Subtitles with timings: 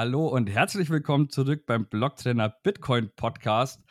[0.00, 3.82] Hallo und herzlich willkommen zurück beim Blocktrainer Bitcoin Podcast.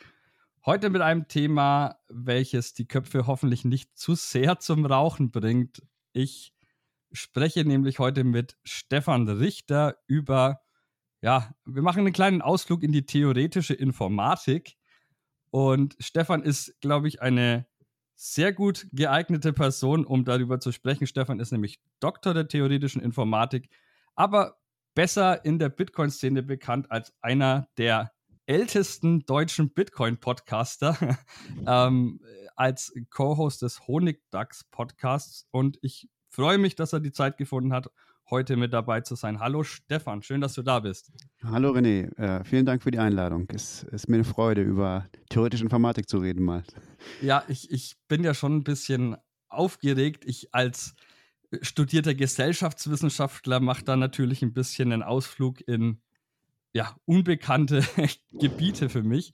[0.64, 5.82] Heute mit einem Thema, welches die Köpfe hoffentlich nicht zu sehr zum Rauchen bringt.
[6.14, 6.54] Ich
[7.12, 10.62] spreche nämlich heute mit Stefan Richter über,
[11.20, 14.78] ja, wir machen einen kleinen Ausflug in die theoretische Informatik.
[15.50, 17.66] Und Stefan ist, glaube ich, eine
[18.14, 21.06] sehr gut geeignete Person, um darüber zu sprechen.
[21.06, 23.68] Stefan ist nämlich Doktor der theoretischen Informatik,
[24.14, 24.57] aber
[24.98, 28.10] besser in der Bitcoin-Szene bekannt als einer der
[28.46, 30.98] ältesten deutschen Bitcoin-Podcaster,
[31.68, 32.18] ähm,
[32.56, 35.46] als Co-Host des Honigdachs-Podcasts.
[35.52, 37.92] Und ich freue mich, dass er die Zeit gefunden hat,
[38.28, 39.38] heute mit dabei zu sein.
[39.38, 41.12] Hallo Stefan, schön, dass du da bist.
[41.44, 43.46] Hallo René, äh, vielen Dank für die Einladung.
[43.54, 46.64] Es ist mir eine Freude, über theoretische Informatik zu reden mal.
[47.22, 49.16] Ja, ich, ich bin ja schon ein bisschen
[49.48, 50.24] aufgeregt.
[50.26, 50.96] Ich als
[51.62, 56.00] studierter Gesellschaftswissenschaftler mache da natürlich ein bisschen einen Ausflug in
[56.72, 57.82] ja, unbekannte
[58.32, 59.32] Gebiete für mich.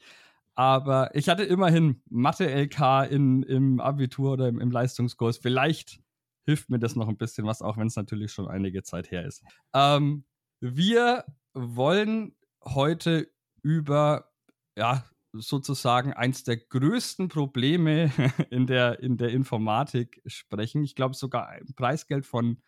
[0.54, 5.38] Aber ich hatte immerhin Mathe-LK im Abitur oder im, im Leistungskurs.
[5.38, 6.00] Vielleicht
[6.46, 9.26] hilft mir das noch ein bisschen was, auch wenn es natürlich schon einige Zeit her
[9.26, 9.42] ist.
[9.72, 10.24] Ähm,
[10.60, 13.28] wir wollen heute
[13.62, 14.30] über
[14.76, 15.04] ja,
[15.34, 18.10] sozusagen eins der größten Probleme
[18.50, 20.84] in der, in der Informatik sprechen.
[20.84, 22.62] Ich glaube sogar ein Preisgeld von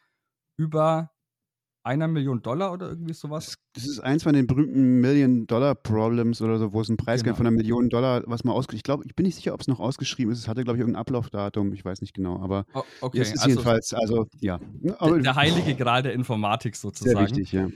[0.56, 1.10] über
[1.86, 3.56] einer Million Dollar oder irgendwie sowas.
[3.74, 7.36] Das ist eins von den berühmten Million-Dollar-Problems oder so, wo es ein Preisgeld genau.
[7.36, 9.68] von einer Million Dollar, was man ausgeschrieben Ich glaube, ich bin nicht sicher, ob es
[9.68, 10.40] noch ausgeschrieben ist.
[10.40, 11.72] Es hatte, glaube ich, irgendein Ablaufdatum.
[11.72, 12.40] Ich weiß nicht genau.
[12.40, 13.20] Aber oh, okay.
[13.20, 14.58] es ist also, jedenfalls, also ja.
[14.98, 17.18] Aber, der, der heilige Gral der Informatik sozusagen.
[17.18, 17.68] Sehr wichtig, ja.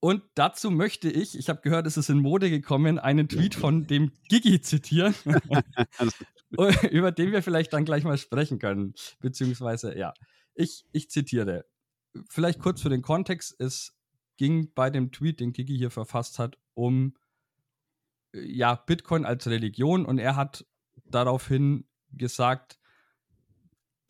[0.00, 3.86] Und dazu möchte ich, ich habe gehört, es ist in Mode gekommen, einen Tweet von
[3.86, 5.14] dem Gigi zitieren,
[6.90, 8.94] über den wir vielleicht dann gleich mal sprechen können.
[9.20, 10.14] Beziehungsweise, ja,
[10.54, 11.66] ich, ich zitiere
[12.28, 13.94] vielleicht kurz für den Kontext, es
[14.36, 17.14] ging bei dem Tweet, den Kiki hier verfasst hat, um
[18.32, 20.66] ja, Bitcoin als Religion und er hat
[21.04, 22.78] daraufhin gesagt,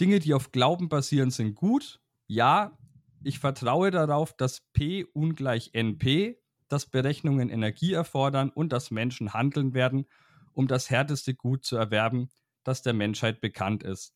[0.01, 2.01] Dinge, die auf Glauben basieren, sind gut.
[2.27, 2.79] Ja,
[3.23, 6.39] ich vertraue darauf, dass P ungleich NP,
[6.69, 10.07] dass Berechnungen Energie erfordern und dass Menschen handeln werden,
[10.53, 12.31] um das härteste Gut zu erwerben,
[12.65, 14.15] das der Menschheit bekannt ist.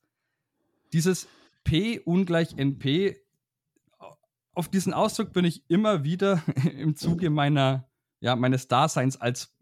[0.93, 1.29] Dieses
[1.65, 3.17] P ungleich NP
[4.55, 6.43] auf diesen Ausdruck bin ich immer wieder
[6.77, 7.89] im Zuge meiner,
[8.21, 9.53] ja, meines Daseins als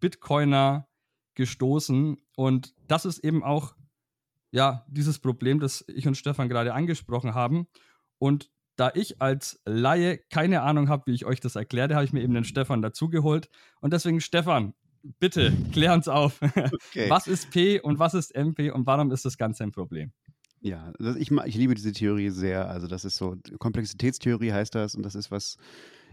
[0.00, 0.88] Bitcoiner
[1.34, 2.18] gestoßen.
[2.36, 3.74] Und das ist eben auch,
[4.50, 7.68] ja, dieses Problem, das ich und Stefan gerade angesprochen haben.
[8.18, 12.12] Und da ich als Laie keine Ahnung habe, wie ich euch das erkläre, habe ich
[12.12, 13.48] mir eben den Stefan dazugeholt.
[13.80, 14.72] Und deswegen, Stefan,
[15.18, 16.40] bitte klär uns auf.
[16.90, 17.10] Okay.
[17.10, 20.12] Was ist P und was ist MP und warum ist das Ganze ein Problem?
[20.60, 22.68] Ja, ich, ich liebe diese Theorie sehr.
[22.68, 25.58] Also das ist so, Komplexitätstheorie heißt das und das ist was,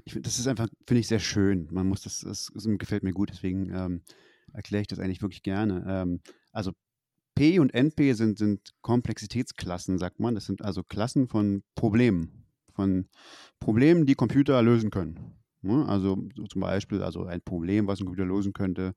[0.03, 1.68] ich, das ist einfach, finde ich, sehr schön.
[1.72, 4.02] Man muss das, das, das gefällt mir gut, deswegen ähm,
[4.53, 5.84] erkläre ich das eigentlich wirklich gerne.
[5.88, 6.22] Ähm,
[6.52, 6.74] also
[7.36, 10.36] P und NP sind, sind Komplexitätsklassen, sagt man.
[10.36, 12.44] Das sind also Klassen von Problemen,
[12.75, 13.08] von
[13.59, 15.36] Problemen, die Computer lösen können.
[15.63, 18.94] Ja, also so zum Beispiel, also ein Problem, was ein Computer lösen könnte,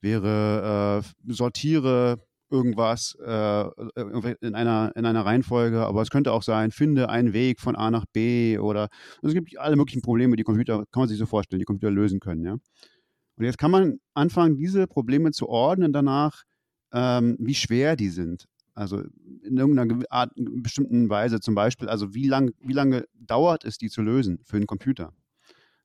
[0.00, 2.18] wäre äh, sortiere
[2.50, 3.64] irgendwas äh,
[4.40, 7.90] in, einer, in einer Reihenfolge, aber es könnte auch sein, finde einen Weg von A
[7.90, 8.88] nach B oder
[9.22, 12.20] es gibt alle möglichen Probleme, die Computer, kann man sich so vorstellen, die Computer lösen
[12.20, 12.56] können, ja.
[13.36, 16.42] Und jetzt kann man anfangen, diese Probleme zu ordnen danach,
[16.92, 18.46] ähm, wie schwer die sind.
[18.78, 19.02] Also
[19.42, 23.90] in irgendeiner Art, bestimmten Weise zum Beispiel, also wie, lang, wie lange dauert es, die
[23.90, 25.12] zu lösen für einen Computer.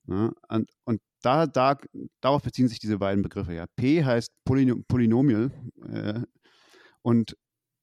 [0.05, 1.79] Ja, und, und da, da,
[2.21, 3.55] darauf beziehen sich diese beiden Begriffe.
[3.55, 3.65] Ja.
[3.75, 5.49] P heißt Polynomial,
[5.89, 6.21] äh,
[7.01, 7.35] und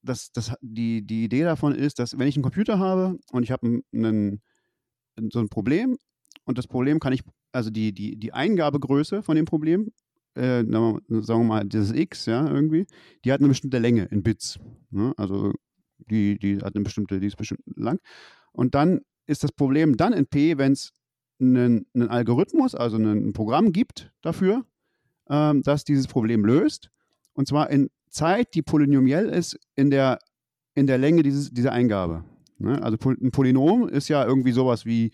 [0.02, 3.50] das, das, die, die Idee davon ist, dass wenn ich einen Computer habe und ich
[3.50, 4.42] habe einen,
[5.32, 5.98] so ein Problem
[6.44, 9.90] und das Problem kann ich, also die, die, die Eingabegröße von dem Problem,
[10.34, 12.86] äh, sagen wir mal, dieses X, ja, irgendwie,
[13.24, 14.58] die hat eine bestimmte Länge in Bits.
[14.90, 15.12] Ne?
[15.16, 15.52] Also
[15.98, 17.98] die, die hat eine bestimmte, die ist bestimmt lang.
[18.52, 20.92] Und dann ist das Problem dann in P, wenn es
[21.40, 24.64] einen, einen, Algorithmus, also ein Programm gibt dafür,
[25.28, 26.90] ähm, das dieses Problem löst.
[27.32, 30.18] Und zwar in Zeit, die polynomiell ist in der,
[30.74, 32.24] in der Länge dieses, dieser Eingabe.
[32.58, 32.82] Ne?
[32.82, 35.12] Also ein Polynom ist ja irgendwie sowas wie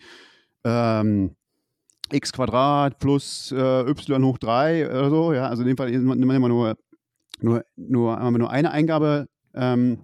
[0.63, 1.36] ähm,
[2.11, 5.33] x Quadrat plus äh, y hoch 3 oder so.
[5.33, 5.47] Ja?
[5.47, 6.77] Also in dem Fall nehmen wir immer nur,
[7.39, 9.99] nur, nur, nur eine Eingabe, ähm,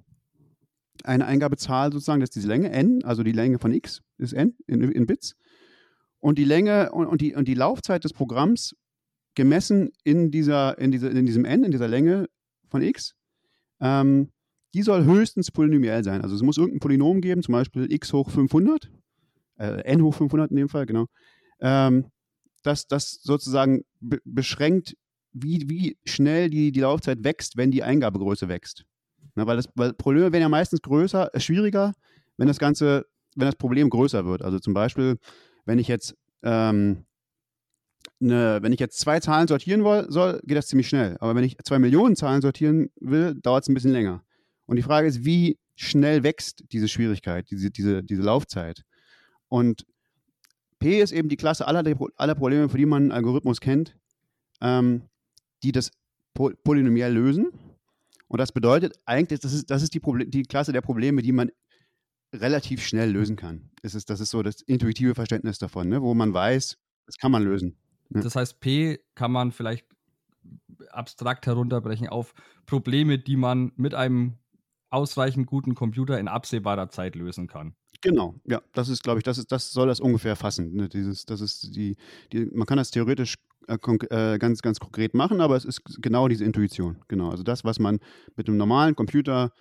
[1.03, 4.55] eine Eingabezahl sozusagen, das ist diese Länge, n, also die Länge von x ist n
[4.67, 5.35] in, in Bits.
[6.19, 8.75] Und die Länge und, und, die, und die Laufzeit des Programms
[9.35, 12.27] gemessen in, dieser, in, dieser, in diesem n, in dieser Länge,
[12.73, 13.13] von x,
[13.79, 14.31] ähm,
[14.73, 16.21] die soll höchstens polynomiell sein.
[16.21, 18.89] Also es muss irgendein Polynom geben, zum Beispiel x hoch 500,
[19.59, 21.05] äh, n hoch 500 in dem Fall, genau.
[21.59, 22.11] Ähm,
[22.63, 24.95] dass das sozusagen be beschränkt,
[25.33, 28.85] wie, wie schnell die, die Laufzeit wächst, wenn die Eingabegröße wächst.
[29.35, 31.93] Na, weil, das, weil Probleme werden ja meistens größer, äh, schwieriger,
[32.37, 33.05] wenn das Ganze,
[33.35, 34.43] wenn das Problem größer wird.
[34.43, 35.17] Also zum Beispiel,
[35.65, 37.05] wenn ich jetzt ähm,
[38.21, 41.17] eine, wenn ich jetzt zwei Zahlen sortieren will, soll, geht das ziemlich schnell.
[41.19, 44.23] Aber wenn ich zwei Millionen Zahlen sortieren will, dauert es ein bisschen länger.
[44.65, 48.83] Und die Frage ist, wie schnell wächst diese Schwierigkeit, diese, diese, diese Laufzeit?
[49.47, 49.85] Und
[50.83, 51.81] P ist eben die Klasse aller,
[52.17, 53.95] aller Probleme, für die man einen Algorithmus kennt,
[54.59, 55.03] ähm,
[55.63, 55.91] die das
[56.33, 57.51] polynomiell lösen.
[58.27, 61.51] Und das bedeutet eigentlich, das ist, das ist die, die Klasse der Probleme, die man
[62.35, 63.69] relativ schnell lösen kann.
[63.81, 66.01] Das ist, das ist so das intuitive Verständnis davon, ne?
[66.01, 67.77] wo man weiß, das kann man lösen.
[68.09, 69.87] Das heißt, P kann man vielleicht
[70.89, 72.33] abstrakt herunterbrechen auf
[72.65, 74.33] Probleme, die man mit einem
[74.89, 77.73] ausreichend guten Computer in absehbarer Zeit lösen kann.
[78.03, 80.73] Genau, ja, das ist, glaube ich, das ist, das soll das ungefähr fassen.
[80.73, 80.89] Ne?
[80.89, 81.95] Dieses, das ist die,
[82.33, 86.27] die, man kann das theoretisch äh, äh, ganz, ganz konkret machen, aber es ist genau
[86.27, 86.97] diese Intuition.
[87.07, 87.99] Genau, also das, was man
[88.35, 89.53] mit einem normalen Computer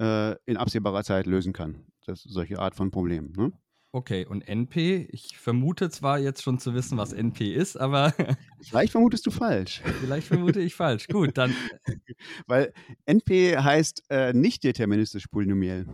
[0.00, 1.86] äh, in absehbarer Zeit lösen kann.
[2.06, 3.32] Das solche Art von Problemen.
[3.36, 3.52] Ne?
[3.90, 8.14] Okay, und NP, ich vermute zwar jetzt schon zu wissen, was NP ist, aber.
[8.62, 9.82] Vielleicht vermutest du falsch.
[10.00, 11.08] Vielleicht vermute ich falsch.
[11.08, 11.52] Gut, dann.
[12.46, 12.72] Weil
[13.06, 15.86] NP heißt äh, nicht deterministisch polynomiell.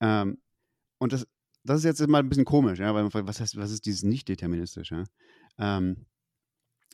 [0.00, 0.41] Ähm,
[1.02, 1.26] und das,
[1.64, 3.86] das ist jetzt mal ein bisschen komisch, ja, weil man fragt, was, heißt, was ist
[3.86, 4.92] dieses nicht deterministisch?
[4.92, 5.04] Ja?
[5.58, 6.06] Ähm,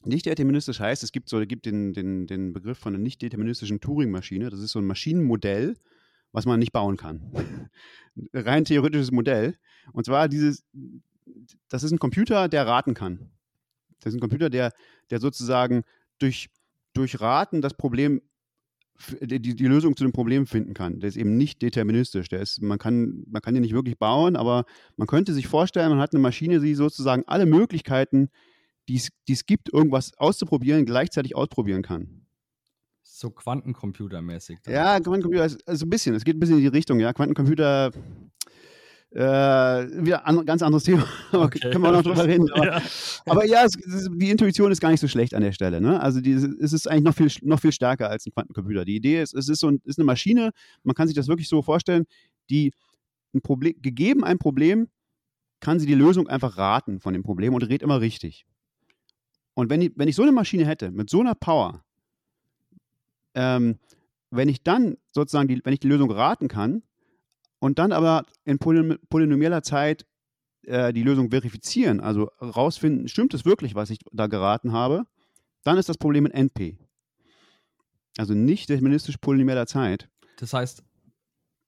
[0.05, 3.81] nicht deterministisch heißt, es gibt so, gibt den, den, den Begriff von einer nicht deterministischen
[3.81, 4.49] Turing-Maschine.
[4.49, 5.77] Das ist so ein Maschinenmodell,
[6.33, 7.71] was man nicht bauen kann.
[8.33, 9.59] Rein theoretisches Modell.
[9.93, 10.65] Und zwar dieses,
[11.69, 13.31] das ist ein Computer, der raten kann.
[14.01, 14.73] Das ist ein Computer, der,
[15.11, 15.83] der sozusagen
[16.19, 16.49] durch,
[16.95, 18.23] durch Raten das Problem,
[19.21, 21.01] die, die Lösung zu dem Problem finden kann.
[21.01, 22.29] Der ist eben nicht deterministisch.
[22.29, 24.65] Der ist, man, kann, man kann den nicht wirklich bauen, aber
[24.97, 28.29] man könnte sich vorstellen, man hat eine Maschine, die sozusagen alle Möglichkeiten,
[28.89, 32.27] die es gibt, irgendwas auszuprobieren, gleichzeitig ausprobieren kann.
[33.03, 34.59] So Quantencomputermäßig.
[34.67, 37.13] Ja, Quantencomputer ist also ein bisschen, es geht ein bisschen in die Richtung, ja.
[37.13, 37.93] Quantencomputer,
[39.11, 41.71] äh, wieder ein ganz anderes Thema, okay.
[41.71, 42.51] können wir auch noch drüber reden.
[42.53, 42.83] Aber ja,
[43.27, 45.81] aber ja es, es, die Intuition ist gar nicht so schlecht an der Stelle.
[45.81, 46.01] Ne?
[46.01, 48.85] Also die, es ist eigentlich noch viel, noch viel stärker als ein Quantencomputer.
[48.85, 50.51] Die Idee ist, es ist, so ein, ist eine Maschine,
[50.83, 52.05] man kann sich das wirklich so vorstellen,
[52.51, 52.73] die
[53.35, 54.89] ein Problem, gegeben ein Problem,
[55.61, 58.47] kann sie die Lösung einfach raten von dem Problem und redet immer richtig.
[59.55, 61.83] Und wenn ich, wenn ich so eine Maschine hätte, mit so einer Power,
[63.35, 63.79] ähm,
[64.31, 66.83] wenn ich dann sozusagen, die, wenn ich die Lösung raten kann
[67.59, 70.07] und dann aber in polynomieller Zeit
[70.63, 75.05] äh, die Lösung verifizieren, also rausfinden, stimmt es wirklich, was ich da geraten habe,
[75.65, 76.79] dann ist das Problem in NP.
[78.17, 80.09] Also nicht deterministisch polynomieller Zeit.
[80.39, 80.83] Das heißt,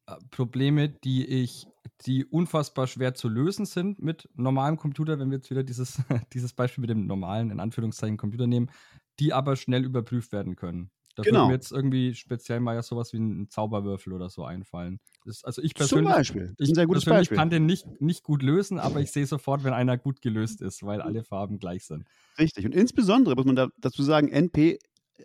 [0.06, 1.66] äh, Probleme, die ich,
[2.06, 6.00] die unfassbar schwer zu lösen sind mit normalem Computer, wenn wir jetzt wieder dieses,
[6.32, 8.70] dieses Beispiel mit dem normalen, in Anführungszeichen, Computer nehmen,
[9.18, 10.90] die aber schnell überprüft werden können.
[11.16, 11.40] Da genau.
[11.40, 15.00] würde mir jetzt irgendwie speziell mal ja sowas wie ein Zauberwürfel oder so einfallen.
[15.24, 16.54] Das, also ich persönlich, Zum Beispiel.
[16.56, 17.36] Das ist ein sehr gutes Beispiel.
[17.36, 20.82] kann den nicht, nicht gut lösen, aber ich sehe sofort, wenn einer gut gelöst ist,
[20.84, 22.06] weil alle Farben gleich sind.
[22.38, 22.64] Richtig.
[22.64, 24.78] Und insbesondere muss man da, dazu sagen, NP,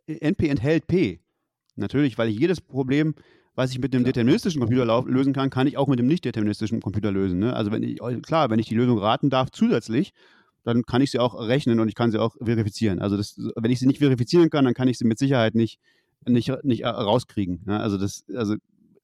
[0.08, 1.22] NP enthält P.
[1.76, 3.16] Natürlich, weil ich jedes Problem,
[3.54, 4.13] was ich mit dem klar.
[4.13, 7.39] deterministischen Computer lösen kann, kann ich auch mit dem nicht deterministischen Computer lösen.
[7.39, 7.54] Ne?
[7.54, 10.13] Also wenn ich, klar, wenn ich die Lösung raten darf zusätzlich,
[10.65, 13.00] dann kann ich sie auch rechnen und ich kann sie auch verifizieren.
[13.00, 15.79] Also das, wenn ich sie nicht verifizieren kann, dann kann ich sie mit Sicherheit nicht,
[16.27, 17.62] nicht, nicht äh, rauskriegen.
[17.65, 17.79] Ne?
[17.79, 18.55] Also das, also,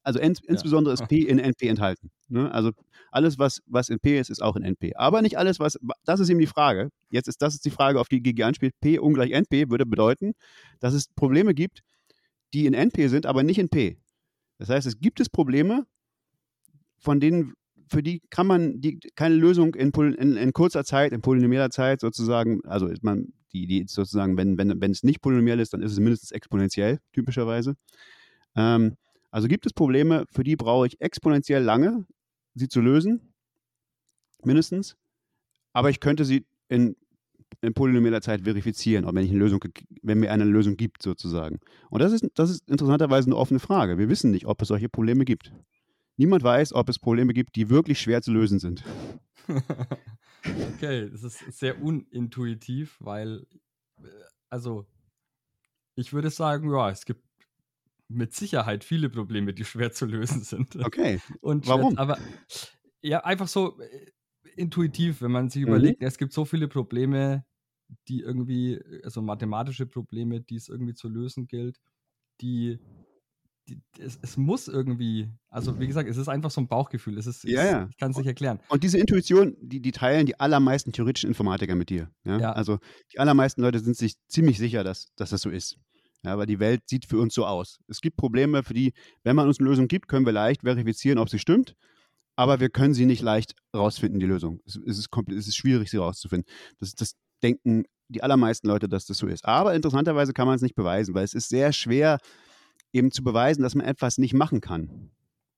[0.03, 2.10] also ins, insbesondere ist P in NP enthalten.
[2.30, 2.51] Ne?
[2.51, 2.72] Also
[3.12, 4.96] alles, was, was in P ist, ist auch in NP.
[4.96, 6.89] Aber nicht alles, was, das ist eben die Frage.
[7.12, 8.74] Jetzt ist das ist die Frage, auf die GG anspielt.
[8.82, 10.34] P ungleich NP würde bedeuten,
[10.80, 11.84] dass es Probleme gibt,
[12.56, 13.98] die in NP sind, aber nicht in P.
[14.58, 15.86] Das heißt, es gibt es Probleme,
[16.98, 17.53] von denen
[17.92, 22.00] für die kann man die, keine Lösung in, in, in kurzer Zeit, in polynomeller Zeit
[22.00, 25.92] sozusagen, also man, die, die sozusagen, wenn, wenn, wenn es nicht polynomiell ist, dann ist
[25.92, 27.76] es mindestens exponentiell, typischerweise.
[28.56, 28.96] Ähm,
[29.30, 32.06] also gibt es Probleme, für die brauche ich exponentiell lange,
[32.56, 33.34] sie zu lösen,
[34.44, 34.96] mindestens.
[35.74, 36.96] Aber ich könnte sie in,
[37.60, 39.64] in polynomeller Zeit verifizieren, wenn, ich eine Lösung,
[40.02, 41.60] wenn mir eine Lösung gibt, sozusagen.
[41.90, 43.98] Und das ist, das ist interessanterweise eine offene Frage.
[43.98, 45.52] Wir wissen nicht, ob es solche Probleme gibt.
[46.18, 48.84] Niemand weiß, ob es Probleme gibt, die wirklich schwer zu lösen sind.
[50.75, 53.46] okay, das ist sehr unintuitiv, weil,
[54.00, 54.08] äh,
[54.50, 54.86] also,
[55.96, 57.24] ich würde sagen, ja, es gibt
[58.08, 60.75] mit Sicherheit viele Probleme, die schwer zu lösen sind.
[60.75, 61.22] Okay.
[61.39, 61.98] Und warum?
[61.98, 62.18] Aber
[63.01, 64.12] ja, einfach so äh,
[64.56, 65.70] intuitiv, wenn man sich mhm.
[65.70, 67.46] überlegt, es gibt so viele Probleme,
[68.08, 71.80] die irgendwie, also mathematische Probleme, die es irgendwie zu lösen gilt,
[72.41, 72.80] die
[74.00, 77.18] es, es, muss irgendwie, also wie gesagt, es ist einfach so ein Bauchgefühl.
[77.18, 77.88] Es ist, ja, ja.
[77.90, 78.60] Ich kann es nicht erklären.
[78.70, 82.10] Und diese Intuition, die, die teilen die allermeisten theoretischen Informatiker mit dir.
[82.24, 82.40] Ja?
[82.40, 82.51] ja?
[82.54, 82.80] Also
[83.13, 85.78] die allermeisten Leute sind sich ziemlich sicher, dass, dass das so ist.
[86.24, 87.80] Ja, weil die Welt sieht für uns so aus.
[87.88, 91.18] Es gibt Probleme, für die, wenn man uns eine Lösung gibt, können wir leicht verifizieren,
[91.18, 91.75] ob sie stimmt.
[92.36, 94.62] Aber wir können sie nicht leicht rausfinden, die Lösung.
[94.66, 96.51] Es, es ist, es ist schwierig, sie rauszufinden.
[96.80, 99.46] Das, das denken die allermeisten Leute, dass das so ist.
[99.46, 102.20] Aber interessanterweise kann man es nicht beweisen, weil es ist sehr schwer,
[102.94, 105.12] eben zu beweisen, dass man etwas nicht machen kann.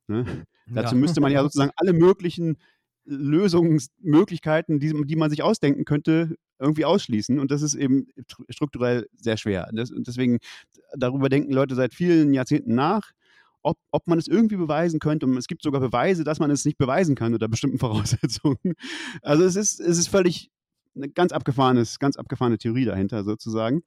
[0.08, 0.26] Ne?
[0.68, 0.82] Ja.
[0.82, 2.58] Dazu müsste man ja sozusagen alle möglichen
[3.06, 7.40] Lösungsmöglichkeiten, die, die man sich ausdenken könnte, irgendwie ausschließen.
[7.40, 8.08] Und das ist eben
[8.50, 9.70] strukturell sehr schwer.
[9.74, 10.40] Das, deswegen,
[10.96, 13.12] darüber denken Leute seit vielen Jahrzehnten nach,
[13.62, 15.26] ob, ob man es irgendwie beweisen könnte.
[15.26, 18.76] Und es gibt sogar Beweise, dass man es nicht beweisen kann unter bestimmten Voraussetzungen.
[19.22, 20.52] Also es ist, es ist völlig
[20.96, 23.84] eine ganz abgefahrenes, ganz abgefahrene Theorie dahinter sozusagen.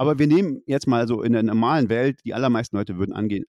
[0.00, 3.44] Aber wir nehmen jetzt mal so in der normalen Welt, die allermeisten Leute würden angehen,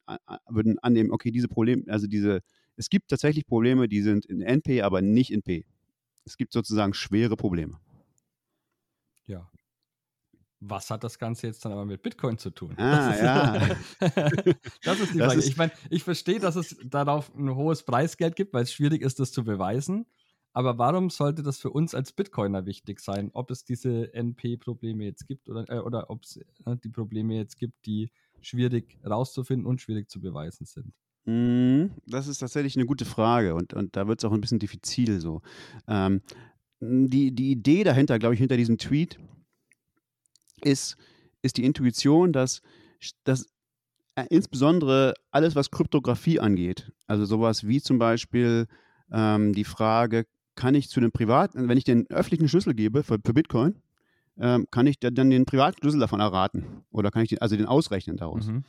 [0.50, 2.42] würden annehmen, okay, diese Probleme, also diese,
[2.76, 5.66] es gibt tatsächlich Probleme, die sind in NP, aber nicht in P.
[6.26, 7.80] Es gibt sozusagen schwere Probleme.
[9.28, 9.50] Ja.
[10.60, 12.74] Was hat das Ganze jetzt dann aber mit Bitcoin zu tun?
[12.76, 13.76] Ah, das ja.
[14.84, 15.40] das ist die Frage.
[15.40, 19.04] Ist ich meine, ich verstehe, dass es darauf ein hohes Preisgeld gibt, weil es schwierig
[19.04, 20.06] ist, das zu beweisen.
[20.54, 23.32] Aber warum sollte das für uns als Bitcoiner wichtig sein?
[23.34, 27.58] Ob es diese NP-Probleme jetzt gibt oder, äh, oder ob es äh, die Probleme jetzt
[27.58, 30.94] gibt, die schwierig rauszufinden und schwierig zu beweisen sind?
[31.26, 34.60] Mhm, das ist tatsächlich eine gute Frage und, und da wird es auch ein bisschen
[34.60, 35.42] diffizil so.
[35.88, 36.22] Ähm,
[36.80, 39.20] die, die Idee dahinter, glaube ich, hinter diesem Tweet
[40.64, 40.98] ist,
[41.44, 42.62] ist die Intuition, dass,
[43.24, 43.48] dass
[44.16, 48.68] äh, insbesondere alles, was Kryptographie angeht, also sowas wie zum Beispiel
[49.12, 53.20] ähm, die Frage, kann ich zu dem privaten, wenn ich den öffentlichen Schlüssel gebe für,
[53.24, 53.76] für Bitcoin,
[54.40, 56.84] ähm, kann ich dann den privaten Schlüssel davon erraten?
[56.92, 58.48] Oder kann ich den, also den ausrechnen daraus?
[58.48, 58.64] Mhm.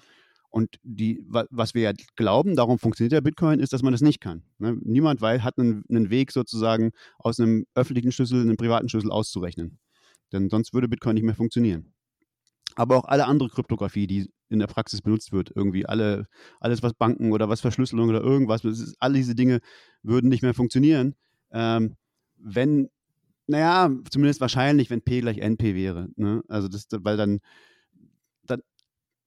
[0.51, 4.21] Und die, was wir ja glauben, darum funktioniert der Bitcoin, ist, dass man das nicht
[4.21, 4.43] kann.
[4.59, 4.77] Ne?
[4.83, 9.79] Niemand weil, hat einen, einen, Weg sozusagen aus einem öffentlichen Schlüssel einen privaten Schlüssel auszurechnen.
[10.31, 11.95] Denn sonst würde Bitcoin nicht mehr funktionieren.
[12.75, 16.27] Aber auch alle andere Kryptographie, die in der Praxis benutzt wird, irgendwie alle,
[16.61, 19.61] alles was Banken oder was Verschlüsselung oder irgendwas, ist, all diese Dinge
[20.03, 21.15] würden nicht mehr funktionieren,
[21.53, 21.97] ähm,
[22.37, 22.89] wenn,
[23.47, 26.09] naja, zumindest wahrscheinlich, wenn P gleich NP wäre.
[26.17, 26.43] Ne?
[26.49, 27.41] Also das, weil dann,
[28.45, 28.63] dann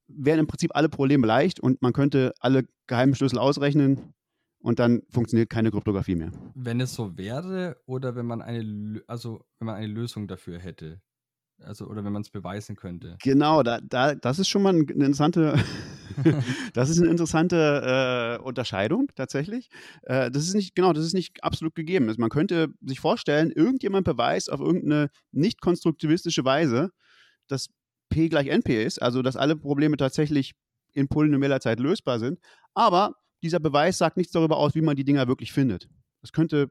[0.08, 4.14] wären im Prinzip alle Probleme leicht und man könnte alle geheimen Schlüssel ausrechnen
[4.60, 6.32] und dann funktioniert keine Kryptographie mehr.
[6.56, 11.02] Wenn es so wäre oder wenn man eine, also wenn man eine Lösung dafür hätte,
[11.60, 13.18] also, oder wenn man es beweisen könnte.
[13.24, 15.58] Genau, da, da, das ist schon mal eine interessante,
[16.74, 19.70] das ist eine interessante äh, Unterscheidung tatsächlich.
[20.04, 22.08] Äh, das ist nicht, genau, das ist nicht absolut gegeben.
[22.08, 26.92] Also man könnte sich vorstellen, irgendjemand beweist auf irgendeine nicht konstruktivistische Weise,
[27.48, 27.68] dass
[28.10, 30.54] P gleich NP ist, also dass alle Probleme tatsächlich
[30.94, 32.40] in polynomeller Zeit lösbar sind.
[32.74, 35.88] Aber dieser Beweis sagt nichts darüber aus, wie man die Dinger wirklich findet.
[36.22, 36.70] Das könnte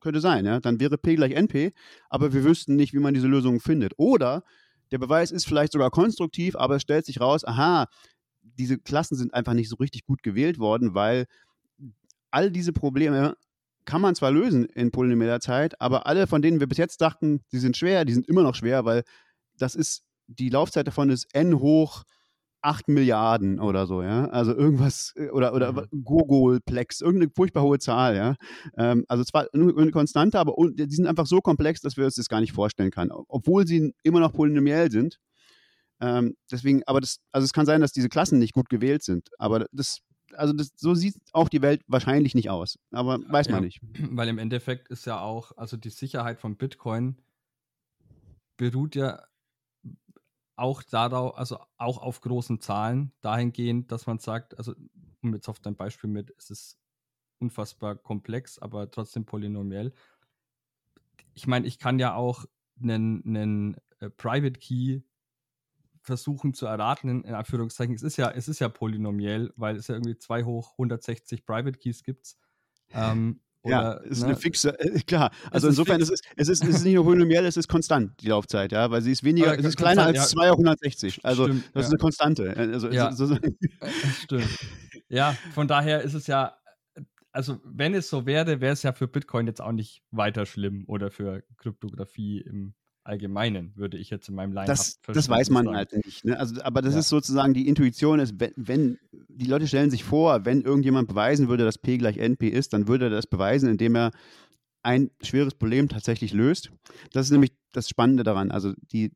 [0.00, 0.60] könnte sein, ja.
[0.60, 1.72] Dann wäre P gleich NP,
[2.08, 3.92] aber wir wüssten nicht, wie man diese Lösung findet.
[3.96, 4.44] Oder
[4.90, 7.86] der Beweis ist vielleicht sogar konstruktiv, aber es stellt sich raus, aha,
[8.56, 11.26] diese Klassen sind einfach nicht so richtig gut gewählt worden, weil
[12.30, 13.36] all diese Probleme
[13.84, 17.40] kann man zwar lösen in polynomeller Zeit, aber alle, von denen wir bis jetzt dachten,
[17.48, 19.02] sie sind schwer, die sind immer noch schwer, weil
[19.56, 22.04] das ist, die Laufzeit davon ist n hoch
[22.60, 24.26] 8 Milliarden oder so, ja.
[24.26, 26.04] Also irgendwas, äh, oder, oder mhm.
[26.04, 28.34] Gogolplex, irgendeine furchtbar hohe Zahl, ja.
[28.76, 32.28] Ähm, also zwar eine Konstante, aber die sind einfach so komplex, dass wir uns das
[32.28, 35.18] gar nicht vorstellen können, obwohl sie immer noch polynomiell sind.
[36.00, 39.30] Ähm, deswegen, aber das, also es kann sein, dass diese Klassen nicht gut gewählt sind,
[39.38, 40.00] aber das,
[40.34, 43.80] also das, so sieht auch die Welt wahrscheinlich nicht aus, aber weiß man nicht.
[44.10, 47.16] Weil im Endeffekt ist ja auch, also die Sicherheit von Bitcoin
[48.56, 49.22] beruht ja
[50.56, 54.74] auch darauf, also auch auf großen Zahlen, dahingehend, dass man sagt, also
[55.22, 56.78] um jetzt auf dein Beispiel mit, es ist
[57.38, 59.92] unfassbar komplex, aber trotzdem polynomiell.
[61.34, 62.44] Ich meine, ich kann ja auch
[62.82, 65.02] einen, einen äh, Private Key
[66.08, 67.94] versuchen zu erraten, in, in, Anführungszeichen.
[67.94, 71.78] Es ist ja, es ist ja polynomiell, weil es ja irgendwie 2 hoch 160 Private
[71.78, 72.34] Keys gibt.
[72.92, 74.28] Ähm, ja, ist ne?
[74.28, 75.30] eine fixe, äh, klar.
[75.50, 78.20] Also es insofern ist es, es, ist, es ist nicht nur polynomiell, es ist konstant,
[78.22, 80.24] die Laufzeit, ja, weil sie ist weniger, es ist kleiner als ja.
[80.24, 81.24] 2 auf 160.
[81.24, 81.80] Also Stimmt, das ja.
[81.80, 82.56] ist eine Konstante.
[82.56, 83.12] Also, ja.
[83.12, 83.36] so, so.
[84.22, 84.48] Stimmt.
[85.08, 86.56] Ja, von daher ist es ja,
[87.32, 90.84] also wenn es so wäre, wäre es ja für Bitcoin jetzt auch nicht weiter schlimm
[90.88, 92.74] oder für Kryptographie im
[93.08, 95.76] Allgemeinen, würde ich jetzt in meinem Line Das, das weiß man sagen.
[95.76, 96.24] halt nicht.
[96.24, 96.38] Ne?
[96.38, 97.00] Also, aber das ja.
[97.00, 98.98] ist sozusagen die Intuition, ist, wenn, wenn,
[99.28, 102.86] die Leute stellen sich vor, wenn irgendjemand beweisen würde, dass P gleich NP ist, dann
[102.86, 104.10] würde er das beweisen, indem er
[104.82, 106.70] ein schweres Problem tatsächlich löst.
[107.12, 108.50] Das ist nämlich das Spannende daran.
[108.50, 109.10] Also die,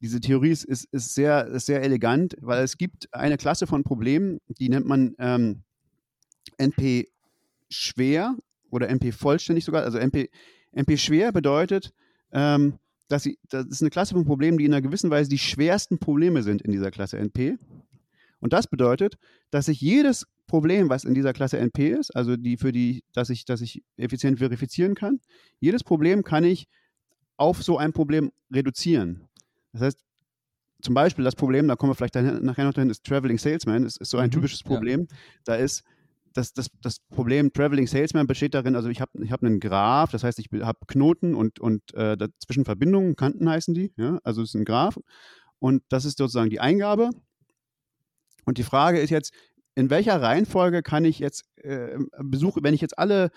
[0.00, 3.84] diese Theorie ist, ist, ist, sehr, ist sehr elegant, weil es gibt eine Klasse von
[3.84, 5.62] Problemen, die nennt man ähm,
[6.58, 7.08] NP
[7.68, 8.34] schwer
[8.70, 9.82] oder NP vollständig sogar.
[9.82, 10.30] Also NP,
[10.72, 11.92] NP schwer bedeutet,
[12.32, 12.78] ähm,
[13.08, 15.98] dass sie, das ist eine Klasse von Problemen, die in einer gewissen Weise die schwersten
[15.98, 17.58] Probleme sind in dieser Klasse NP.
[18.40, 19.16] Und das bedeutet,
[19.50, 23.30] dass ich jedes Problem, was in dieser Klasse NP ist, also die für die, dass
[23.30, 25.20] ich, dass ich effizient verifizieren kann,
[25.58, 26.68] jedes Problem kann ich
[27.36, 29.28] auf so ein Problem reduzieren.
[29.72, 30.04] Das heißt,
[30.82, 33.96] zum Beispiel das Problem, da kommen wir vielleicht nachher noch hin, ist Traveling Salesman, ist,
[33.98, 35.08] ist so ein mhm, typisches Problem.
[35.10, 35.16] Ja.
[35.44, 35.82] Da ist
[36.36, 40.12] das, das, das Problem Traveling Salesman besteht darin, also ich habe ich hab einen Graph,
[40.12, 44.42] das heißt, ich habe Knoten und, und äh, dazwischen Verbindungen, Kanten heißen die, ja, also
[44.42, 44.98] es ist ein Graph
[45.58, 47.10] und das ist sozusagen die Eingabe.
[48.44, 49.32] Und die Frage ist jetzt,
[49.74, 53.30] in welcher Reihenfolge kann ich jetzt äh, besuche, wenn ich jetzt alle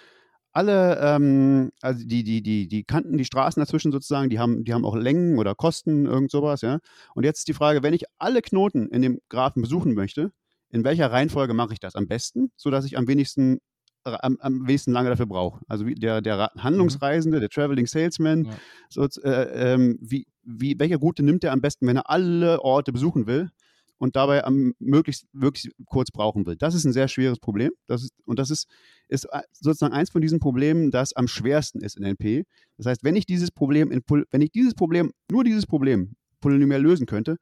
[0.51, 4.73] alle, ähm, also die, die, die, die Kanten, die Straßen dazwischen sozusagen, die haben, die
[4.73, 6.79] haben auch Längen oder Kosten, irgend sowas, ja.
[7.13, 10.31] Und jetzt ist die Frage, wenn ich alle Knoten in dem Graphen besuchen möchte,
[10.71, 13.59] in welcher Reihenfolge mache ich das am besten, sodass ich am wenigsten
[14.03, 15.61] am, am wenigsten lange dafür brauche.
[15.67, 16.63] Also wie der, der mhm.
[16.63, 18.51] Handlungsreisende, der Traveling Salesman, ja.
[18.89, 22.91] so, äh, ähm, wie, wie, welche Route nimmt er am besten, wenn er alle Orte
[22.91, 23.49] besuchen will
[23.97, 26.55] und dabei am möglichst wirklich kurz brauchen will.
[26.55, 27.71] Das ist ein sehr schweres Problem.
[27.87, 28.67] Das ist, und das ist,
[29.09, 32.45] ist äh, sozusagen eins von diesen Problemen, das am schwersten ist in NP.
[32.77, 36.81] Das heißt, wenn ich dieses Problem, in, wenn ich dieses Problem, nur dieses Problem polynomial
[36.81, 37.35] lösen könnte,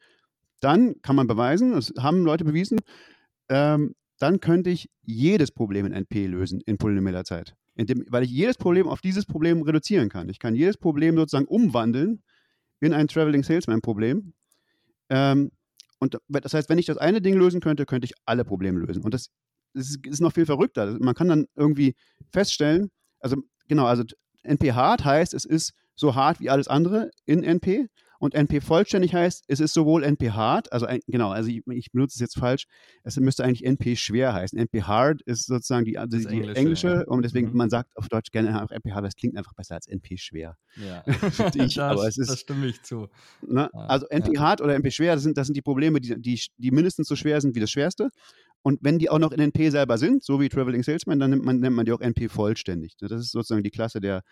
[0.60, 2.80] dann kann man beweisen, das haben Leute bewiesen,
[3.50, 7.56] ähm, dann könnte ich jedes Problem in NP lösen in polynomeller Zeit.
[7.76, 10.30] Dem, weil ich jedes Problem auf dieses Problem reduzieren kann.
[10.30, 12.24] Ich kann jedes Problem sozusagen umwandeln
[12.80, 14.34] in ein Traveling Salesman Problem.
[15.10, 15.52] Ähm,
[16.00, 19.04] und das heißt, wenn ich das eine Ding lösen könnte, könnte ich alle Probleme lösen.
[19.04, 19.30] Und das,
[19.74, 20.98] das ist, noch viel verrückter.
[21.00, 21.96] Man kann dann irgendwie
[22.32, 22.90] feststellen,
[23.20, 23.38] also
[23.68, 24.04] genau, also
[24.44, 27.88] NP hart heißt, es ist so hart wie alles andere in NP.
[28.20, 31.92] Und NP vollständig heißt, es ist sowohl NP hard, also ein, genau, also ich, ich,
[31.92, 32.66] benutze es jetzt falsch,
[33.04, 34.58] es müsste eigentlich NP schwer heißen.
[34.58, 37.04] NP hard ist sozusagen die, also die englische, englische ja.
[37.08, 37.58] und deswegen, mhm.
[37.58, 40.58] man sagt auf Deutsch gerne auch NP hard, das klingt einfach besser als NP schwer.
[40.76, 43.08] Ja, ich, das, aber es ist, das stimme ich zu.
[43.46, 43.74] Ne?
[43.74, 44.42] Also NP ja.
[44.42, 47.16] hard oder NP schwer, das sind, das sind die Probleme, die, die, die mindestens so
[47.16, 48.10] schwer sind wie das schwerste.
[48.64, 51.46] Und wenn die auch noch in NP selber sind, so wie Traveling Salesman, dann nennt
[51.46, 52.98] man, nennt man die auch NP vollständig.
[52.98, 54.24] Das ist sozusagen die Klasse der,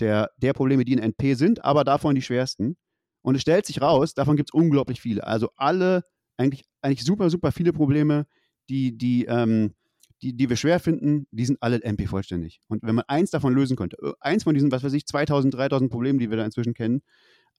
[0.00, 2.76] der, der Probleme, die in NP sind, aber davon die schwersten.
[3.24, 5.26] Und es stellt sich raus, davon gibt es unglaublich viele.
[5.26, 6.04] Also alle,
[6.36, 8.26] eigentlich, eigentlich super, super viele Probleme,
[8.68, 9.72] die, die, ähm,
[10.20, 12.60] die, die wir schwer finden, die sind alle MP vollständig.
[12.68, 15.54] Und wenn man eins davon lösen könnte, äh, eins von diesen, was weiß ich, 2000,
[15.54, 17.00] 3000 Problemen, die wir da inzwischen kennen,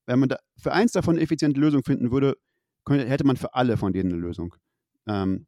[0.05, 2.37] wenn man da für eins davon eine effiziente Lösung finden würde,
[2.83, 4.53] könnte, hätte man für alle von denen eine Lösung.
[5.07, 5.47] Ähm,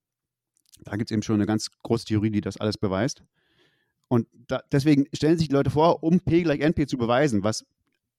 [0.84, 3.24] da gibt es eben schon eine ganz große Theorie, die das alles beweist.
[4.08, 7.68] Und da, deswegen stellen sich die Leute vor, um P gleich NP zu beweisen, was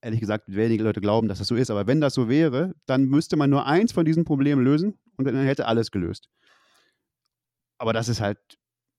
[0.01, 3.05] ehrlich gesagt wenige Leute glauben, dass das so ist, aber wenn das so wäre, dann
[3.07, 6.29] müsste man nur eins von diesen Problemen lösen und dann hätte alles gelöst.
[7.79, 8.39] Aber das ist halt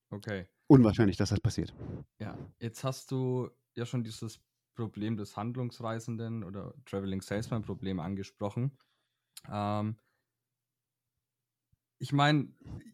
[0.10, 0.48] okay.
[0.68, 1.74] unwahrscheinlich, dass das passiert.
[2.20, 4.40] Ja, jetzt hast du ja schon dieses
[4.76, 8.78] Problem des Handlungsreisenden oder Traveling Salesman Problem angesprochen.
[9.50, 9.98] Ähm,
[12.00, 12.50] ich meine,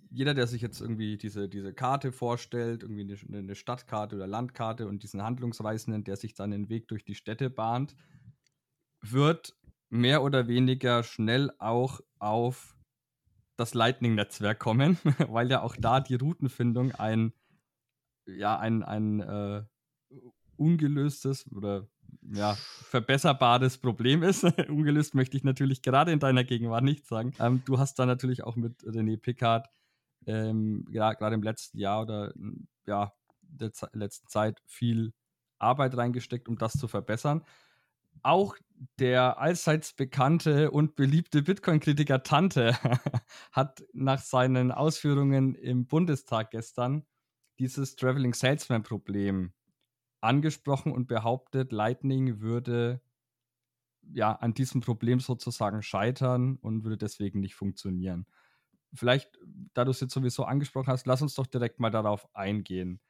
[0.10, 4.88] jeder, der sich jetzt irgendwie diese, diese Karte vorstellt, irgendwie eine, eine, Stadtkarte oder Landkarte
[4.88, 7.96] und diesen Handlungsreisenden, der sich dann den Weg durch die Städte bahnt,
[9.02, 9.56] wird
[9.90, 12.76] mehr oder weniger schnell auch auf
[13.58, 14.98] das Lightning-Netzwerk kommen,
[15.30, 17.34] weil ja auch da die Routenfindung ein,
[18.26, 19.64] ja, ein, ein äh,
[20.58, 21.88] ungelöstes oder
[22.32, 22.56] ja,
[22.90, 24.44] verbesserbares Problem ist.
[24.70, 27.34] Ungelöst möchte ich natürlich gerade in deiner Gegenwart nicht sagen.
[27.40, 29.70] Ähm, du hast da natürlich auch mit René Pickard
[30.28, 32.34] ähm, ja, gerade im letzten Jahr oder
[32.86, 35.14] ja, der letzten Zeit viel
[35.60, 37.44] Arbeit reingesteckt, um das zu verbessern.
[38.24, 38.56] Auch
[39.00, 42.76] der allseits bekannte und beliebte Bitcoin-Kritiker Tante
[43.52, 47.06] hat nach seinen Ausführungen im Bundestag gestern
[47.60, 49.54] dieses Traveling Salesman-Problem
[50.26, 53.02] angesprochen und behauptet, Lightning würde
[54.14, 58.28] ja an diesem Problem sozusagen scheitern und würde deswegen nicht funktionieren.
[58.94, 59.40] Vielleicht,
[59.74, 63.02] da du es jetzt sowieso angesprochen hast, lass uns doch direkt mal darauf eingehen.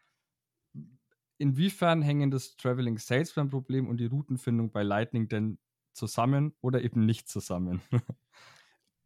[1.38, 5.60] Inwiefern hängen das Traveling Salesman Problem und die Routenfindung bei Lightning denn
[5.93, 7.82] zusammen oder eben nicht zusammen?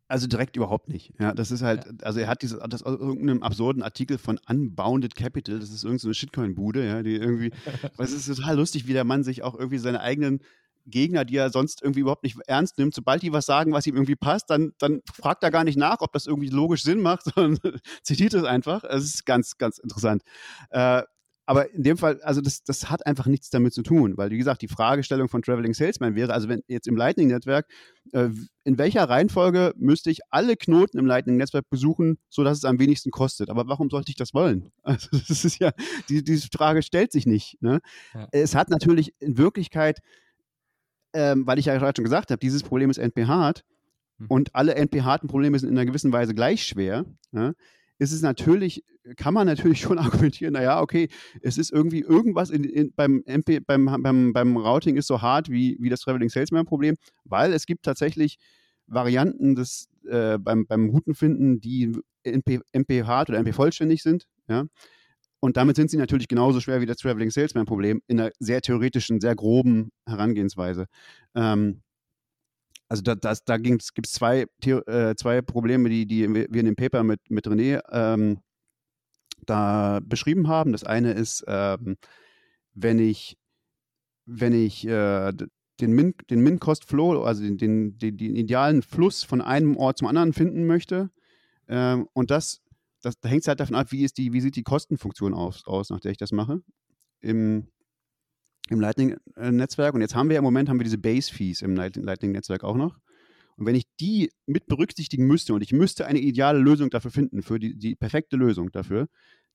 [0.10, 1.14] Also direkt überhaupt nicht.
[1.20, 1.92] Ja, das ist halt, ja.
[2.02, 6.00] also er hat dieses, das aus irgendeinem absurden Artikel von Unbounded Capital, das ist irgendeine
[6.00, 7.52] so Shitcoin-Bude, ja, die irgendwie,
[8.00, 10.40] es ist total lustig, wie der Mann sich auch irgendwie seine eigenen
[10.88, 13.96] Gegner, die er sonst irgendwie überhaupt nicht ernst nimmt, sobald die was sagen, was ihm
[13.96, 17.26] irgendwie passt, dann, dann fragt er gar nicht nach, ob das irgendwie logisch Sinn macht,
[17.36, 18.84] sondern zitiert es einfach.
[18.84, 20.24] Es ist ganz, ganz interessant.
[20.72, 21.04] Äh,
[21.50, 24.38] aber in dem Fall, also das, das hat einfach nichts damit zu tun, weil wie
[24.38, 27.66] gesagt, die Fragestellung von Traveling Salesman wäre, also wenn jetzt im Lightning-Netzwerk,
[28.12, 28.30] äh,
[28.66, 33.50] in welcher Reihenfolge müsste ich alle Knoten im Lightning-Netzwerk besuchen, sodass es am wenigsten kostet?
[33.50, 34.72] Aber warum sollte ich das wollen?
[34.84, 35.72] Also das ist ja,
[36.08, 37.60] die, diese Frage stellt sich nicht.
[37.64, 37.80] Ne?
[38.14, 38.28] Ja.
[38.32, 40.02] Es hat natürlich in Wirklichkeit,
[41.14, 43.64] ähm, weil ich ja gerade schon gesagt habe, dieses Problem ist NP-hart
[44.20, 44.28] hm.
[44.28, 47.06] und alle NP-harten Probleme sind in einer gewissen Weise gleich schwer.
[47.32, 47.56] Ne?
[48.00, 48.84] Ist es natürlich,
[49.18, 51.10] kann man natürlich schon argumentieren, naja, okay,
[51.42, 55.50] es ist irgendwie irgendwas in, in, beim, MP, beim, beim, beim Routing ist so hart
[55.50, 58.38] wie, wie das Traveling Salesman-Problem, weil es gibt tatsächlich
[58.88, 61.92] Varianten des, äh, beim, beim Routenfinden, die
[62.24, 64.66] MP, MP hart oder MP vollständig sind, ja.
[65.42, 69.22] Und damit sind sie natürlich genauso schwer wie das Traveling Salesman-Problem in einer sehr theoretischen,
[69.22, 70.88] sehr groben Herangehensweise.
[71.34, 71.82] Ähm,
[72.90, 76.76] also da, das, da gibt es zwei, äh, zwei Probleme, die, die wir in dem
[76.76, 78.40] Paper mit, mit René ähm,
[79.46, 80.72] da beschrieben haben.
[80.72, 81.98] Das eine ist, ähm,
[82.74, 83.38] wenn ich,
[84.26, 85.32] wenn ich äh,
[85.80, 89.78] den Min, den Min Cost Flow, also den, den, den, den, idealen Fluss von einem
[89.78, 91.12] Ort zum anderen finden möchte,
[91.68, 92.60] ähm, und das,
[93.02, 95.92] das da hängt halt davon ab, wie, ist die, wie sieht die Kostenfunktion aus, aus,
[95.92, 96.64] nach der ich das mache.
[97.22, 97.68] Im,
[98.70, 99.94] im Lightning-Netzwerk.
[99.94, 103.00] Und jetzt haben wir im Moment haben wir diese Base-Fees im Lightning-Netzwerk auch noch.
[103.58, 107.42] Und wenn ich die mit berücksichtigen müsste und ich müsste eine ideale Lösung dafür finden,
[107.42, 109.08] für die, die perfekte Lösung dafür,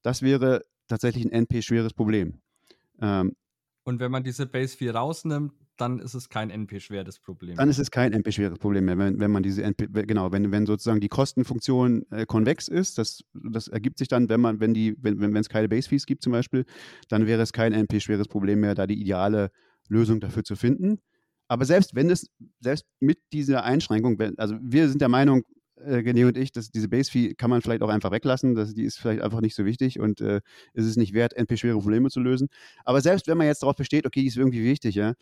[0.03, 2.43] das wäre tatsächlich ein NP-schweres Problem.
[3.01, 3.35] Ähm,
[3.85, 7.57] und wenn man diese Base-Fee rausnimmt, dann ist es kein NP-schweres Problem.
[7.57, 10.67] Dann ist es kein NP-schweres Problem mehr, wenn, wenn man diese NP, genau, wenn, wenn
[10.67, 14.97] sozusagen die Kostenfunktion äh, konvex ist, das, das ergibt sich dann, wenn man, wenn die,
[15.01, 16.65] wenn, wenn es keine Base-Fees gibt zum Beispiel,
[17.09, 19.51] dann wäre es kein NP-schweres Problem mehr, da die ideale
[19.89, 21.01] Lösung dafür zu finden.
[21.49, 25.43] Aber selbst wenn es, selbst mit dieser Einschränkung, wenn, also wir sind der Meinung,
[25.77, 28.55] äh, René und ich, dass diese Base-Fee kann man vielleicht auch einfach weglassen.
[28.55, 30.41] Das, die ist vielleicht einfach nicht so wichtig und äh,
[30.73, 32.49] ist es nicht wert, NP-schwere Probleme zu lösen.
[32.85, 35.15] Aber selbst wenn man jetzt darauf besteht, okay, die ist irgendwie wichtig, ja,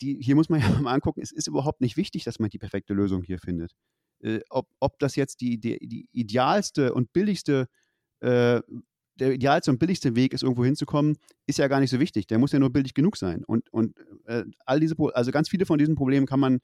[0.00, 2.58] die, hier muss man ja mal angucken, es ist überhaupt nicht wichtig, dass man die
[2.58, 3.72] perfekte Lösung hier findet.
[4.20, 7.68] Äh, ob, ob das jetzt die, die, die idealste und billigste,
[8.20, 8.60] äh,
[9.16, 12.26] der idealste und billigste Weg ist, irgendwo hinzukommen, ist ja gar nicht so wichtig.
[12.26, 13.44] Der muss ja nur billig genug sein.
[13.44, 16.60] Und, und äh, all diese, also ganz viele von diesen Problemen kann man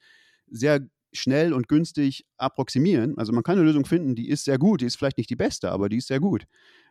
[0.47, 3.17] sehr schnell und günstig approximieren.
[3.17, 5.35] Also man kann eine Lösung finden, die ist sehr gut, die ist vielleicht nicht die
[5.35, 6.45] beste, aber die ist sehr gut.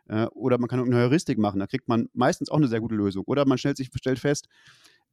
[0.07, 2.95] Äh, oder man kann eine Heuristik machen, da kriegt man meistens auch eine sehr gute
[2.95, 3.23] Lösung.
[3.27, 4.47] Oder man stellt sich stellt fest,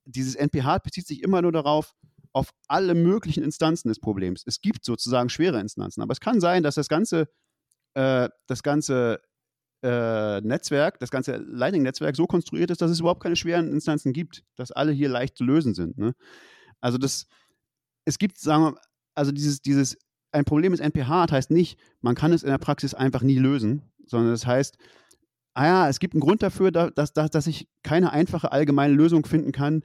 [0.05, 1.95] dieses NPH bezieht sich immer nur darauf,
[2.33, 4.43] auf alle möglichen Instanzen des Problems.
[4.47, 7.29] Es gibt sozusagen schwere Instanzen, aber es kann sein, dass das ganze,
[7.95, 9.21] äh, das ganze
[9.83, 14.45] äh, Netzwerk, das ganze Lightning-Netzwerk so konstruiert ist, dass es überhaupt keine schweren Instanzen gibt,
[14.57, 15.99] dass alle hier leicht zu lösen sind.
[15.99, 16.15] Ne?
[16.81, 17.27] Also das,
[18.05, 18.81] es gibt, sagen wir,
[19.15, 19.99] also dieses, dieses,
[20.31, 23.83] ein Problem ist NPH heißt nicht, man kann es in der Praxis einfach nie lösen,
[24.07, 24.79] sondern das heißt,
[25.55, 29.27] ah ja, es gibt einen Grund dafür, dass, dass, dass ich keine einfache allgemeine Lösung
[29.27, 29.83] finden kann,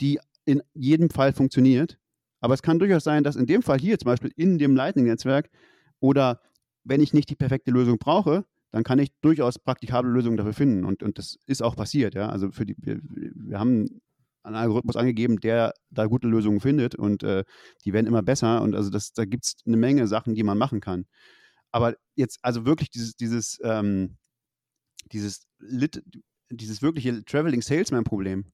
[0.00, 1.98] die in jedem Fall funktioniert.
[2.40, 5.50] Aber es kann durchaus sein, dass in dem Fall hier zum Beispiel in dem Lightning-Netzwerk
[6.00, 6.40] oder
[6.84, 10.84] wenn ich nicht die perfekte Lösung brauche, dann kann ich durchaus praktikable Lösungen dafür finden.
[10.84, 12.14] Und, und das ist auch passiert.
[12.14, 12.30] Ja?
[12.30, 14.00] Also für die, wir, wir haben
[14.42, 17.44] einen Algorithmus angegeben, der da gute Lösungen findet und äh,
[17.84, 18.62] die werden immer besser.
[18.62, 21.04] Und also das, da gibt es eine Menge Sachen, die man machen kann.
[21.72, 24.16] Aber jetzt, also wirklich dieses, dieses ähm,
[25.12, 26.02] dieses, Lit,
[26.50, 28.52] dieses wirkliche Traveling Salesman-Problem,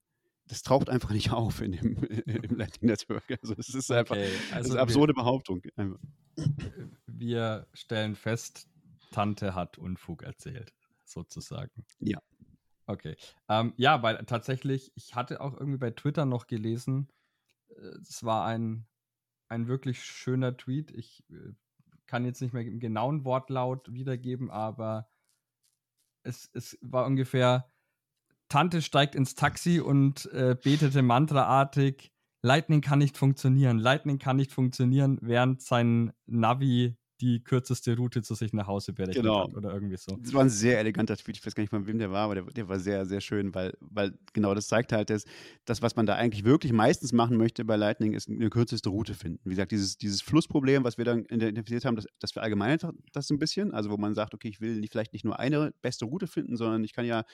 [0.49, 3.25] das taucht einfach nicht auf in dem, im Lightning Network.
[3.43, 5.63] Also es ist einfach okay, also eine absurde wir, Behauptung.
[7.07, 8.69] Wir stellen fest,
[9.11, 10.73] Tante hat Unfug erzählt,
[11.05, 11.85] sozusagen.
[12.01, 12.19] Ja.
[12.87, 13.17] Okay.
[13.49, 17.09] Ähm, ja, weil tatsächlich, ich hatte auch irgendwie bei Twitter noch gelesen,
[17.71, 18.87] äh, es war ein,
[19.49, 20.93] ein wirklich schöner Tweet.
[20.93, 21.53] Ich äh,
[22.07, 25.09] kann jetzt nicht mehr im genauen Wortlaut wiedergeben, aber
[26.27, 27.71] es, es war ungefähr,
[28.49, 32.13] Tante steigt ins Taxi und äh, betete mantraartig,
[32.43, 38.35] Lightning kann nicht funktionieren, Lightning kann nicht funktionieren, während sein Navi die kürzeste Route zu
[38.35, 39.45] sich nach Hause berechnet genau.
[39.45, 40.17] hat oder irgendwie so.
[40.17, 41.37] Das war ein sehr eleganter Tweet.
[41.37, 43.55] Ich weiß gar nicht, von wem der war, aber der, der war sehr, sehr schön,
[43.55, 45.25] weil, weil genau das zeigt halt, dass
[45.65, 49.15] das, was man da eigentlich wirklich meistens machen möchte bei Lightning, ist eine kürzeste Route
[49.15, 49.41] finden.
[49.45, 53.39] Wie gesagt, dieses, dieses Flussproblem, was wir dann identifiziert haben, das, das verallgemeinert das ein
[53.39, 53.73] bisschen.
[53.73, 56.85] Also, wo man sagt, okay, ich will vielleicht nicht nur eine beste Route finden, sondern
[56.85, 57.25] ich kann ja,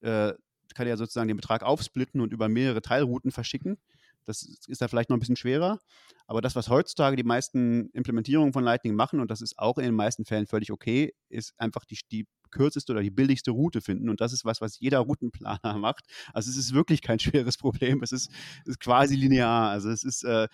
[0.00, 0.34] äh,
[0.74, 3.78] kann ja sozusagen den Betrag aufsplitten und über mehrere Teilrouten verschicken.
[4.24, 5.78] Das ist da vielleicht noch ein bisschen schwerer.
[6.26, 9.84] Aber das, was heutzutage die meisten Implementierungen von Lightning machen, und das ist auch in
[9.84, 14.08] den meisten Fällen völlig okay, ist einfach die, die kürzeste oder die billigste Route finden.
[14.08, 16.06] Und das ist was, was jeder Routenplaner macht.
[16.32, 18.02] Also es ist wirklich kein schweres Problem.
[18.02, 18.30] Es ist,
[18.64, 19.70] ist quasi linear.
[19.70, 20.48] Also es ist, äh,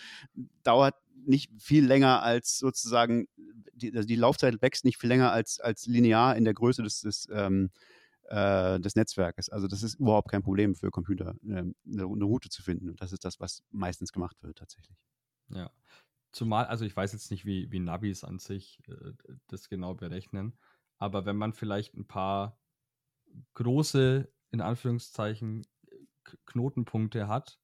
[0.63, 3.27] dauert nicht viel länger als sozusagen,
[3.73, 7.01] die, also die Laufzeit wächst nicht viel länger als, als linear in der Größe des,
[7.01, 7.69] des ähm,
[8.27, 9.49] äh, des Netzwerkes.
[9.49, 12.89] Also das ist überhaupt kein Problem für Computer, ähm, eine, eine Route zu finden.
[12.89, 14.97] Und das ist das, was meistens gemacht wird tatsächlich.
[15.49, 15.71] Ja.
[16.31, 19.13] Zumal, also ich weiß jetzt nicht, wie, wie Navis an sich äh,
[19.47, 20.57] das genau berechnen,
[20.97, 22.59] aber wenn man vielleicht ein paar
[23.53, 25.65] große, in Anführungszeichen,
[26.45, 27.59] Knotenpunkte hat,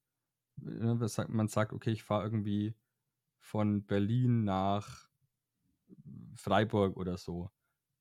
[0.55, 0.97] ne,
[1.27, 2.75] man sagt, okay, ich fahre irgendwie
[3.39, 5.09] von Berlin nach
[6.35, 7.51] Freiburg oder so,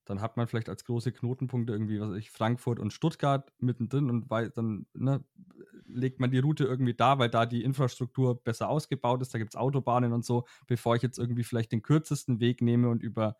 [0.04, 4.10] dann hat man vielleicht als große Knotenpunkte irgendwie, was weiß ich, Frankfurt und Stuttgart mittendrin
[4.10, 5.24] und weil dann ne,
[5.86, 9.54] legt man die Route irgendwie da, weil da die Infrastruktur besser ausgebaut ist, da gibt
[9.54, 13.36] es Autobahnen und so, bevor ich jetzt irgendwie vielleicht den kürzesten Weg nehme und über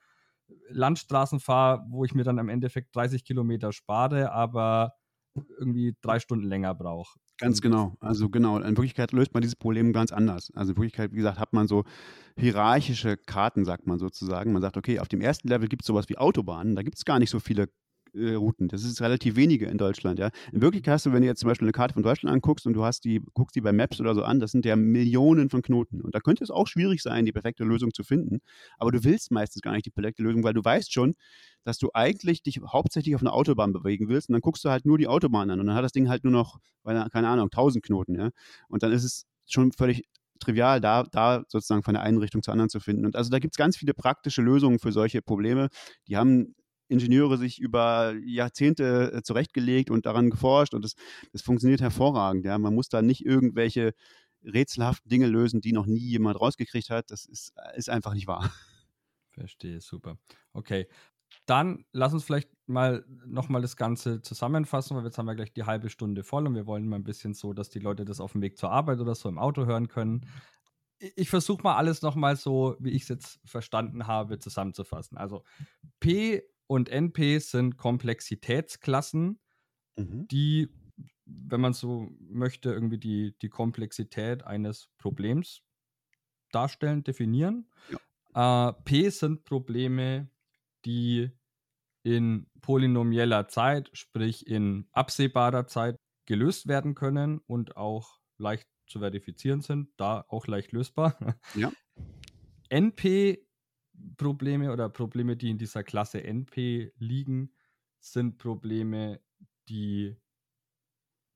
[0.68, 4.94] Landstraßen fahre, wo ich mir dann im Endeffekt 30 Kilometer spare, aber
[5.58, 7.18] irgendwie drei Stunden länger brauche.
[7.42, 7.96] Ganz genau.
[7.98, 8.56] Also genau.
[8.58, 10.52] In Wirklichkeit löst man dieses Problem ganz anders.
[10.54, 11.82] Also in Wirklichkeit, wie gesagt, hat man so
[12.38, 14.52] hierarchische Karten, sagt man sozusagen.
[14.52, 16.76] Man sagt, okay, auf dem ersten Level gibt es sowas wie Autobahnen.
[16.76, 17.68] Da gibt es gar nicht so viele
[18.14, 18.68] äh, Routen.
[18.68, 20.30] Das ist relativ wenige in Deutschland, ja.
[20.52, 22.74] In Wirklichkeit hast du, wenn du jetzt zum Beispiel eine Karte von Deutschland anguckst und
[22.74, 25.62] du hast die, guckst die bei Maps oder so an, das sind ja Millionen von
[25.62, 26.00] Knoten.
[26.00, 28.40] Und da könnte es auch schwierig sein, die perfekte Lösung zu finden.
[28.78, 31.14] Aber du willst meistens gar nicht die perfekte Lösung, weil du weißt schon,
[31.64, 34.84] dass du eigentlich dich hauptsächlich auf einer Autobahn bewegen willst und dann guckst du halt
[34.84, 37.84] nur die Autobahn an und dann hat das Ding halt nur noch, keine Ahnung, 1000
[37.84, 38.30] Knoten, ja.
[38.68, 40.04] Und dann ist es schon völlig
[40.42, 43.06] trivial, da, da sozusagen von der einen Richtung zur anderen zu finden.
[43.06, 45.68] Und also da gibt es ganz viele praktische Lösungen für solche Probleme.
[46.08, 46.54] Die haben
[46.92, 50.94] Ingenieure sich über Jahrzehnte äh, zurechtgelegt und daran geforscht und das,
[51.32, 52.44] das funktioniert hervorragend.
[52.44, 52.58] Ja.
[52.58, 53.94] Man muss da nicht irgendwelche
[54.44, 57.10] rätselhaften Dinge lösen, die noch nie jemand rausgekriegt hat.
[57.10, 58.52] Das ist, ist einfach nicht wahr.
[59.30, 60.18] Verstehe, super.
[60.52, 60.86] Okay.
[61.46, 65.64] Dann lass uns vielleicht mal nochmal das Ganze zusammenfassen, weil jetzt haben wir gleich die
[65.64, 68.32] halbe Stunde voll und wir wollen mal ein bisschen so, dass die Leute das auf
[68.32, 70.26] dem Weg zur Arbeit oder so im Auto hören können.
[71.16, 75.16] Ich versuche mal alles nochmal so, wie ich es jetzt verstanden habe, zusammenzufassen.
[75.16, 75.42] Also
[76.00, 79.38] P und NP sind Komplexitätsklassen,
[79.96, 80.26] mhm.
[80.28, 80.70] die,
[81.26, 85.60] wenn man so möchte, irgendwie die, die Komplexität eines Problems
[86.50, 87.70] darstellen, definieren.
[88.34, 88.70] Ja.
[88.70, 90.30] Äh, P sind Probleme,
[90.86, 91.30] die
[92.04, 99.60] in polynomieller Zeit, sprich in absehbarer Zeit, gelöst werden können und auch leicht zu verifizieren
[99.60, 101.18] sind, da auch leicht lösbar.
[101.54, 101.70] Ja.
[102.70, 103.46] NP
[104.16, 107.52] Probleme oder Probleme, die in dieser Klasse NP liegen,
[108.00, 109.20] sind Probleme,
[109.68, 110.16] die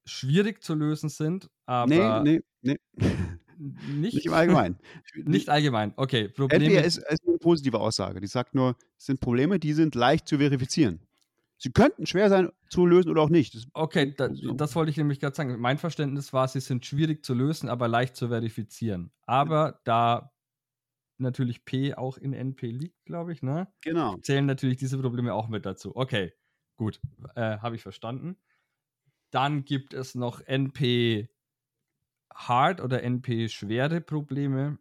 [0.06, 2.22] schwierig zu lösen sind, aber.
[2.22, 3.10] Nee, nee, nee.
[3.58, 4.78] Nicht, nicht im Allgemeinen.
[5.24, 6.28] Nicht allgemein, okay.
[6.28, 6.66] Probleme.
[6.66, 8.20] NP ist, ist eine positive Aussage.
[8.20, 11.00] Die sagt nur, es sind Probleme, die sind leicht zu verifizieren.
[11.58, 13.54] Sie könnten schwer sein zu lösen oder auch nicht.
[13.54, 15.58] Das okay, da, das wollte ich nämlich gerade sagen.
[15.58, 19.10] Mein Verständnis war, sie sind schwierig zu lösen, aber leicht zu verifizieren.
[19.24, 20.32] Aber da
[21.18, 23.72] natürlich P auch in NP liegt, glaube ich, ne?
[23.82, 24.16] Genau.
[24.18, 25.94] Zählen natürlich diese Probleme auch mit dazu.
[25.96, 26.32] Okay,
[26.76, 27.00] gut,
[27.34, 28.36] äh, habe ich verstanden.
[29.30, 31.28] Dann gibt es noch NP
[32.34, 34.78] Hard oder NP schwere Probleme.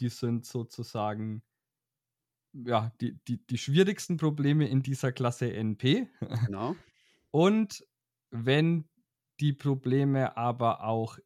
[0.00, 1.42] Die sind sozusagen
[2.52, 6.08] ja, die, die, die schwierigsten Probleme in dieser Klasse NP.
[6.46, 6.76] Genau.
[7.30, 7.86] Und
[8.30, 8.88] wenn
[9.40, 11.18] die Probleme aber auch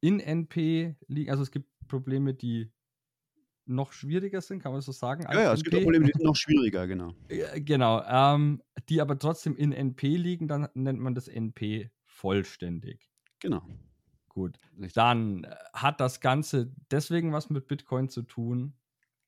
[0.00, 2.72] in NP liegen, also es gibt Probleme, die
[3.68, 5.24] noch schwieriger sind, kann man so sagen.
[5.24, 7.14] Ja, ja, es gibt auch Probleme, die sind noch schwieriger, genau.
[7.56, 13.10] genau, ähm, die aber trotzdem in NP liegen, dann nennt man das NP vollständig.
[13.40, 13.62] Genau.
[14.28, 14.58] Gut.
[14.94, 18.74] Dann äh, hat das Ganze deswegen was mit Bitcoin zu tun,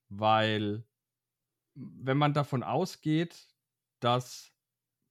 [0.09, 0.83] weil
[1.75, 3.47] wenn man davon ausgeht,
[3.99, 4.51] dass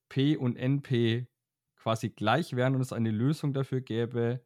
[0.09, 1.27] P und NP
[1.75, 4.45] quasi gleich wären und es eine Lösung dafür gäbe,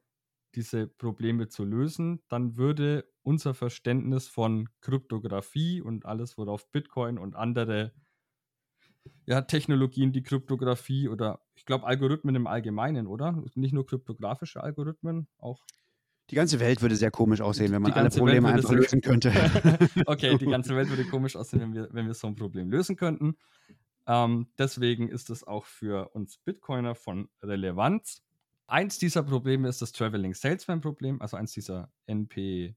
[0.55, 7.35] diese Probleme zu lösen, dann würde unser Verständnis von Kryptographie und alles, worauf Bitcoin und
[7.35, 7.91] andere
[9.25, 13.43] ja, Technologien, die Kryptographie oder ich glaube Algorithmen im Allgemeinen, oder?
[13.55, 15.65] Nicht nur kryptografische Algorithmen, auch.
[16.31, 19.31] Die ganze Welt würde sehr komisch aussehen, wenn man alle Probleme einfach lösen könnte.
[20.07, 22.95] okay, die ganze Welt würde komisch aussehen, wenn wir, wenn wir so ein Problem lösen
[22.95, 23.37] könnten.
[24.07, 28.23] Ähm, deswegen ist es auch für uns Bitcoiner von Relevanz.
[28.67, 32.75] Eins dieser Probleme ist das Traveling Salesman Problem, also eins dieser NP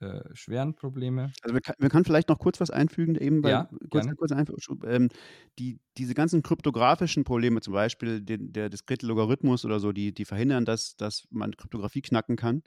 [0.00, 1.30] äh, schweren Probleme.
[1.42, 4.68] Also wir kann, wir kann, vielleicht noch kurz was einfügen, eben bei, ja, kurz, kurz
[4.86, 5.10] ähm,
[5.58, 10.24] die, diese ganzen kryptografischen Probleme, zum Beispiel den, der diskrete Logarithmus oder so, die, die
[10.24, 12.62] verhindern, dass, dass man Kryptographie knacken kann.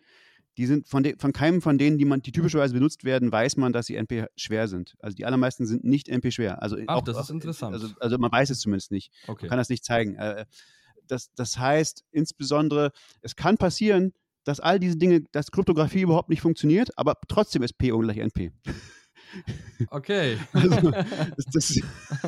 [0.58, 3.58] Die sind von, de, von keinem von denen, die man, die typischerweise benutzt werden, weiß
[3.58, 4.94] man, dass sie NP schwer sind.
[5.00, 6.62] Also die allermeisten sind nicht NP schwer.
[6.62, 7.74] Also Ach, auch, das ist interessant.
[7.74, 9.12] Also, also man weiß es zumindest nicht.
[9.28, 9.46] Okay.
[9.46, 10.16] Man kann das nicht zeigen.
[10.18, 10.46] Äh,
[11.08, 14.14] das, das heißt insbesondere, es kann passieren,
[14.44, 18.52] dass all diese Dinge, dass Kryptographie überhaupt nicht funktioniert, aber trotzdem ist P ungleich NP.
[19.90, 20.38] Okay.
[20.54, 20.92] Also,
[21.52, 21.80] das,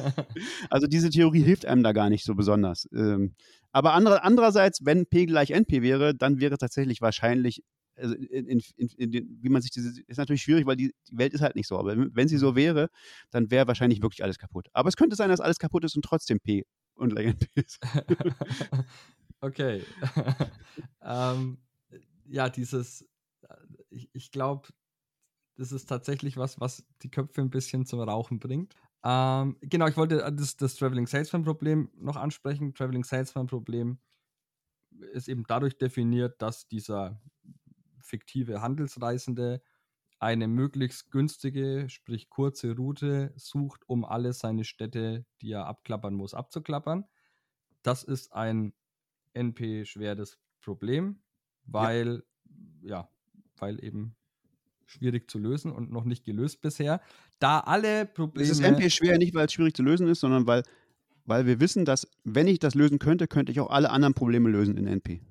[0.69, 2.87] also, diese Theorie hilft einem da gar nicht so besonders.
[2.93, 3.35] Ähm,
[3.71, 7.61] aber andere, andererseits, wenn P gleich NP wäre, dann wäre tatsächlich wahrscheinlich,
[7.97, 11.33] also in, in, in, wie man sich diese, ist natürlich schwierig, weil die, die, Welt
[11.33, 11.77] ist halt nicht so.
[11.77, 12.89] Aber wenn sie so wäre,
[13.31, 14.67] dann wäre wahrscheinlich wirklich alles kaputt.
[14.73, 17.79] Aber es könnte sein, dass alles kaputt ist und trotzdem P und NP ist.
[19.41, 19.83] okay.
[21.01, 21.57] ähm,
[22.25, 23.05] ja, dieses,
[23.89, 24.67] ich, ich glaube,
[25.55, 28.75] das ist tatsächlich was, was die Köpfe ein bisschen zum Rauchen bringt.
[29.03, 32.73] Ähm, genau, ich wollte das, das Traveling Salesman Problem noch ansprechen.
[32.73, 33.99] Traveling Salesman Problem
[35.13, 37.21] ist eben dadurch definiert, dass dieser
[38.05, 39.61] fiktive Handelsreisende
[40.19, 46.33] eine möglichst günstige, sprich kurze Route sucht, um alle seine Städte, die er abklappern muss,
[46.33, 47.05] abzuklappern.
[47.83, 48.73] Das ist ein
[49.33, 51.19] NP-schweres Problem,
[51.65, 52.23] weil,
[52.81, 53.01] ja.
[53.01, 53.09] ja,
[53.57, 54.15] weil eben
[54.85, 57.01] schwierig zu lösen und noch nicht gelöst bisher.
[57.39, 58.49] Da alle Probleme.
[58.49, 60.63] Es ist NP schwer, nicht weil es schwierig zu lösen ist, sondern weil,
[61.25, 64.49] weil wir wissen, dass, wenn ich das lösen könnte, könnte ich auch alle anderen Probleme
[64.49, 65.21] lösen in NP.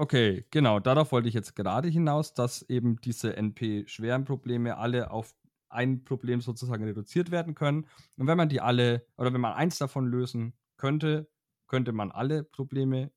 [0.00, 5.34] Okay, genau, darauf wollte ich jetzt gerade hinaus, dass eben diese NP-schweren Probleme alle auf
[5.70, 7.84] ein Problem sozusagen reduziert werden können.
[8.16, 11.28] Und wenn man die alle, oder wenn man eins davon lösen könnte,
[11.66, 13.10] könnte man alle Probleme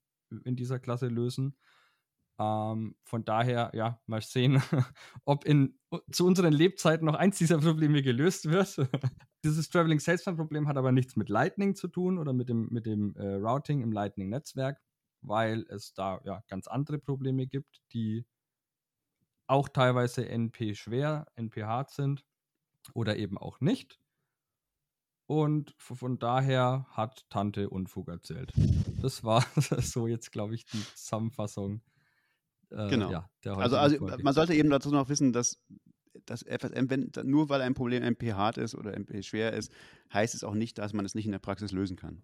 [0.43, 1.55] in dieser Klasse lösen.
[2.39, 4.61] Ähm, von daher, ja, mal sehen,
[5.25, 5.79] ob in,
[6.11, 8.77] zu unseren Lebzeiten noch eins dieser Probleme gelöst wird.
[9.43, 12.87] Dieses Traveling Salesman Problem hat aber nichts mit Lightning zu tun oder mit dem, mit
[12.87, 14.79] dem äh, Routing im Lightning-Netzwerk,
[15.21, 18.25] weil es da ja ganz andere Probleme gibt, die
[19.47, 22.25] auch teilweise NP schwer, NP hart sind
[22.93, 23.99] oder eben auch nicht.
[25.27, 28.51] Und von daher hat Tante Unfug erzählt.
[29.01, 29.45] Das war
[29.81, 31.81] so jetzt, glaube ich, die Zusammenfassung
[32.71, 33.11] äh, genau.
[33.11, 35.59] Ja, also, also man sollte eben dazu noch wissen, dass
[36.25, 39.71] das FSM, wenn, nur weil ein Problem MP hart ist oder MP schwer ist,
[40.13, 42.21] heißt es auch nicht, dass man es nicht in der Praxis lösen kann.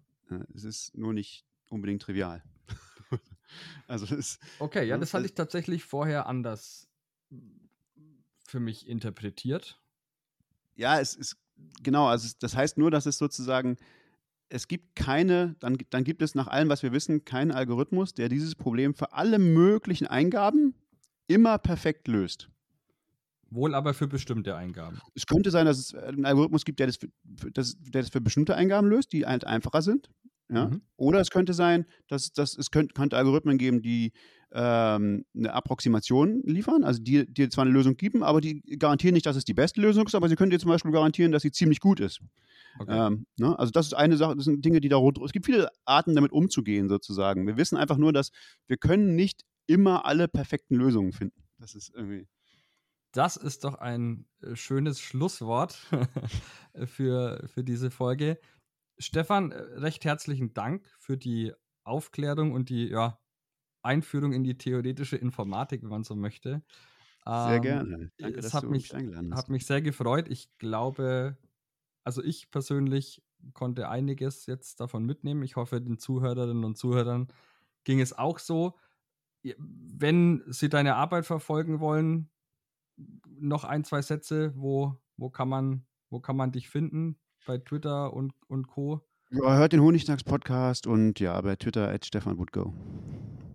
[0.54, 2.42] Es ist nur nicht unbedingt trivial.
[3.86, 6.88] also es, okay, ja, das hatte ich tatsächlich vorher anders
[8.44, 9.80] für mich interpretiert.
[10.74, 11.36] Ja, es ist
[11.82, 13.76] genau, also das heißt nur, dass es sozusagen
[14.50, 18.28] es gibt keine, dann, dann gibt es nach allem, was wir wissen, keinen Algorithmus, der
[18.28, 20.74] dieses Problem für alle möglichen Eingaben
[21.26, 22.48] immer perfekt löst.
[23.50, 25.00] Wohl aber für bestimmte Eingaben.
[25.14, 27.08] Es könnte sein, dass es einen Algorithmus gibt, der das für,
[27.50, 30.10] das, der das für bestimmte Eingaben löst, die halt einfacher sind.
[30.50, 30.68] Ja?
[30.68, 30.82] Mhm.
[30.96, 34.12] Oder es könnte sein, dass, dass es könnte, könnte Algorithmen geben, die
[34.52, 39.26] ähm, eine Approximation liefern, also die dir zwar eine Lösung geben, aber die garantieren nicht,
[39.26, 41.52] dass es die beste Lösung ist, aber sie können dir zum Beispiel garantieren, dass sie
[41.52, 42.20] ziemlich gut ist.
[42.78, 43.06] Okay.
[43.06, 43.58] Ähm, ne?
[43.58, 45.18] Also das ist eine Sache, das sind Dinge, die da rund.
[45.18, 47.46] Es gibt viele Arten, damit umzugehen, sozusagen.
[47.46, 48.30] Wir wissen einfach nur, dass
[48.66, 51.42] wir können nicht immer alle perfekten Lösungen finden.
[51.58, 52.26] Das ist irgendwie.
[53.12, 55.78] Das ist doch ein äh, schönes Schlusswort
[56.84, 58.38] für, für diese Folge.
[58.98, 61.52] Stefan, äh, recht herzlichen Dank für die
[61.84, 63.18] Aufklärung und die ja,
[63.82, 66.62] Einführung in die theoretische Informatik, wenn man so möchte.
[67.24, 68.12] Sehr ähm, gerne.
[68.18, 69.32] Danke, es dass hat du mich, hast.
[69.32, 70.28] Hat mich sehr gefreut.
[70.28, 71.36] Ich glaube,
[72.04, 75.42] also ich persönlich konnte einiges jetzt davon mitnehmen.
[75.42, 77.28] Ich hoffe, den Zuhörerinnen und Zuhörern
[77.84, 78.76] ging es auch so.
[79.42, 82.30] Wenn Sie deine Arbeit verfolgen wollen,
[83.26, 87.18] noch ein, zwei Sätze, wo, wo, kann, man, wo kann man dich finden?
[87.46, 89.00] Bei Twitter und, und Co.
[89.30, 92.72] Ja, hört den Honigdachs-Podcast und ja, bei Twitter at Stefan Woodgo.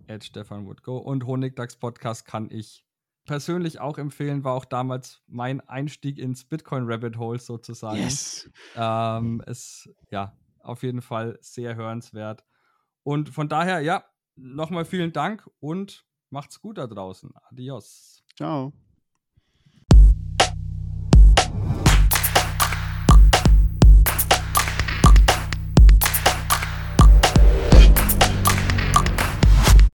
[0.08, 0.98] At Stefan Woodgo.
[0.98, 2.84] Und Honigdachs-Podcast kann ich
[3.24, 7.98] persönlich auch empfehlen, war auch damals mein Einstieg ins Bitcoin Rabbit Hole sozusagen.
[7.98, 8.50] Yes.
[8.76, 12.44] Ähm, ist ja auf jeden Fall sehr hörenswert.
[13.02, 14.04] Und von daher, ja,
[14.36, 17.30] nochmal vielen Dank und macht's gut da draußen.
[17.50, 18.24] Adios.
[18.36, 18.72] Ciao.